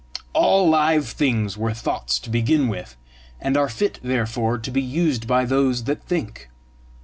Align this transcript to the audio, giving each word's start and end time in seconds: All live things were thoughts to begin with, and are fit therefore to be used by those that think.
All 0.33 0.67
live 0.67 1.09
things 1.09 1.59
were 1.59 1.75
thoughts 1.75 2.17
to 2.21 2.31
begin 2.31 2.69
with, 2.69 2.97
and 3.39 3.55
are 3.55 3.69
fit 3.69 3.99
therefore 4.01 4.57
to 4.57 4.71
be 4.71 4.81
used 4.81 5.27
by 5.27 5.45
those 5.45 5.83
that 5.83 6.01
think. 6.05 6.49